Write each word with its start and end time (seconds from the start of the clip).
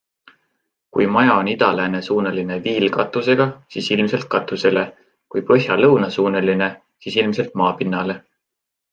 Kui 0.95 1.05
maja 1.15 1.33
on 1.41 1.49
ida-lääne 1.49 1.99
suunaline 2.05 2.55
viilaktusega, 2.63 3.45
siis 3.75 3.89
ilmselt 3.95 4.25
katusele, 4.35 4.85
kui 5.35 5.43
põhja-lõunasuunaline, 5.51 6.71
siis 7.05 7.19
ilmselt 7.25 7.53
maapinnale. 7.63 8.17